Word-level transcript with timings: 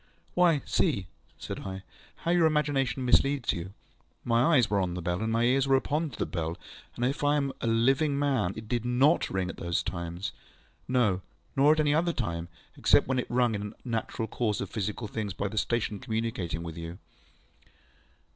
ŌĆØ 0.01 0.33
ŌĆ£Why, 0.63 0.67
see, 0.67 0.93
ŌĆØ 0.93 1.05
said 1.43 1.59
I, 1.59 1.83
ŌĆ£how 2.25 2.33
your 2.33 2.45
imagination 2.47 3.05
misleads 3.05 3.53
you. 3.53 3.71
My 4.23 4.55
eyes 4.55 4.67
were 4.67 4.79
on 4.79 4.95
the 4.95 5.01
bell, 5.03 5.21
and 5.21 5.31
my 5.31 5.43
ears 5.43 5.67
were 5.67 5.75
open 5.75 6.09
to 6.09 6.17
the 6.17 6.25
bell, 6.25 6.57
and 6.95 7.05
if 7.05 7.23
I 7.23 7.35
am 7.35 7.53
a 7.61 7.67
living 7.67 8.17
man, 8.17 8.53
it 8.55 8.67
did 8.67 8.83
NOT 8.83 9.29
ring 9.29 9.47
at 9.47 9.57
those 9.57 9.83
times. 9.83 10.31
No, 10.87 11.21
nor 11.55 11.73
at 11.73 11.79
any 11.79 11.93
other 11.93 12.13
time, 12.13 12.47
except 12.75 13.07
when 13.07 13.19
it 13.19 13.29
was 13.29 13.35
rung 13.37 13.53
in 13.53 13.61
the 13.69 13.75
natural 13.85 14.27
course 14.27 14.59
of 14.59 14.71
physical 14.71 15.07
things 15.07 15.33
by 15.35 15.47
the 15.47 15.55
station 15.59 15.99
communicating 15.99 16.63
with 16.63 16.79
you. 16.79 16.97